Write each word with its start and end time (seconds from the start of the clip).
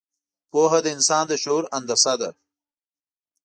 پوهه 0.51 0.79
د 0.83 0.87
انسان 0.95 1.23
د 1.27 1.31
شعور 1.43 1.63
هندسه 1.75 2.13
ده. 2.21 2.29